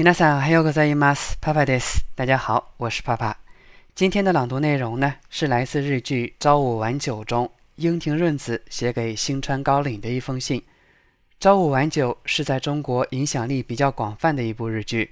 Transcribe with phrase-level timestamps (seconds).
[0.00, 1.99] 皆さん还有个在伊马斯帕帕です。
[2.15, 3.37] 大家好，我是帕帕。
[3.93, 10.61] 今天的朗读内容呢，是来自日剧《朝五晚九》中樱庭润子写给新川高岭的一封信。《
[11.41, 15.11] 朝五晚九》是在中国影响力比较广泛的一部日剧，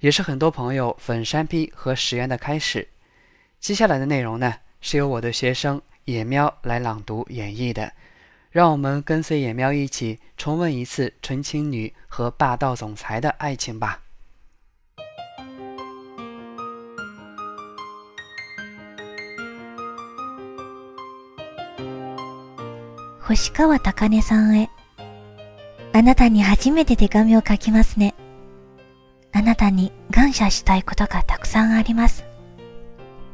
[0.00, 2.86] 也是很多朋友粉山批和实验的开始。
[3.58, 7.90] 接下来的内容呢，是由我的学生野喵来朗读演绎的。
[8.50, 14.02] 让我们跟随野喵一起重温一次纯情女和霸道总裁的爱情吧。
[23.28, 24.70] 星川高音さんへ。
[25.92, 28.14] あなたに初めて手紙を書きますね。
[29.32, 32.24] あなたに感謝したいことがたくさんあります。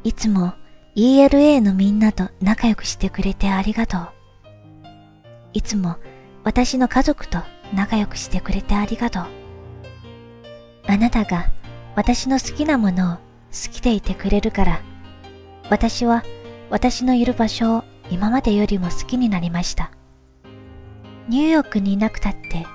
[0.02, 0.54] いつも
[0.96, 4.08] ELA のみんなと仲良くしてくれてありがとう。
[5.52, 5.94] いつも
[6.42, 7.38] 私の家族と
[7.72, 9.26] 仲良くしてくれてありがとう。
[10.88, 11.52] あなたが
[11.94, 14.82] 私の好きなものを好きでいてくれるから、
[15.70, 16.24] 私は
[16.68, 19.90] 私のいる場所を今までよりも好きになりました。
[21.28, 22.66] ニューヨークにいなくたって、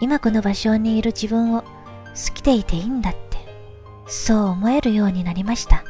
[0.00, 3.18] 今この場所にいる自分を好きでいていいんだって、
[4.06, 5.84] そう思えるようになりました。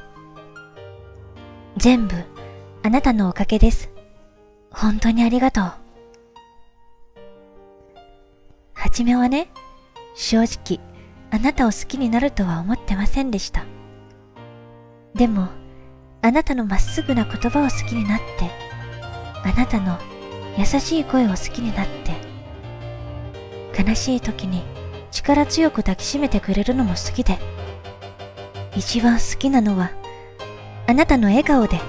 [1.77, 2.17] 全部
[2.83, 3.91] あなたのおかげです。
[4.71, 5.65] 本当にありがとう。
[5.65, 5.79] は
[8.91, 9.49] じめはね、
[10.15, 10.81] 正直
[11.31, 13.65] あなたを好きになるとは思ってませんでした。
[15.15, 15.49] でも、
[16.23, 18.66] あなたのまっすぐな言葉を好きになって、
[19.47, 19.97] あなたの
[20.59, 22.17] 優しい声を好きになって、
[23.81, 24.65] 悲しい時に
[25.13, 27.39] 力強く抱きしめてくれるのも好きで、
[28.75, 29.93] 一番好きなのは、
[30.89, 31.81] あなたの笑顔で、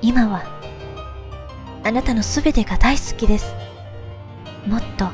[0.00, 0.44] 今は、
[1.82, 3.52] あなたのすべてが大好きです。
[4.68, 5.08] もっと、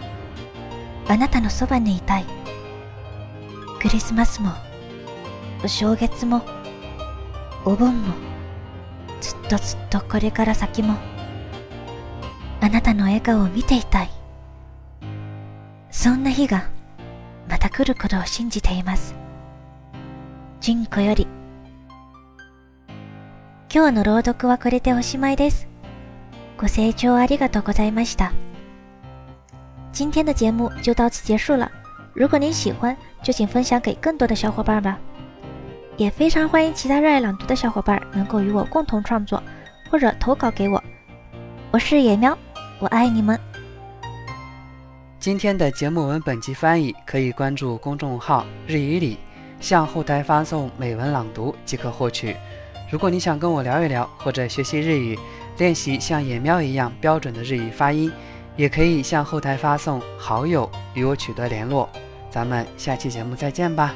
[1.09, 2.27] あなたのそばにいたい。
[3.81, 4.53] クリスマスも、
[5.65, 6.43] お正月も、
[7.65, 8.36] お盆も、
[9.49, 10.97] とずっとこれから先も、
[12.61, 14.11] あなたの笑顔を見ていたい。
[15.91, 16.69] そんな日が、
[17.49, 19.15] また来ることを信じています。
[20.61, 21.27] 純子より、
[23.73, 25.69] 今日の朗読はこれでおしまいです。
[26.59, 28.33] ご清聴ありがとうございました。
[29.93, 31.71] 今天的节目就到此结束了。
[32.15, 34.99] 如果您喜欢，就请分享给更多的小伙伴吧。
[35.97, 39.43] 也非常欢迎其他热爱朗读的小伙伴能够与我共同创作，
[39.91, 40.83] 或者投稿给我。
[41.71, 42.37] 我是野喵，
[42.79, 43.39] 我爱你们。
[45.19, 49.19] 今天的节目文本及翻译可以关注公众号“日语里”，
[49.59, 52.37] 向后台发送“美文朗读”即可获取。
[52.91, 55.19] 如果你想跟我聊一聊，或者学习日语，
[55.57, 58.13] 练习像野喵一样标准的日语发音，
[58.55, 61.89] 也可以向后台发送“好友”与我取得联络。
[62.31, 63.95] 咱们下期节目再见吧。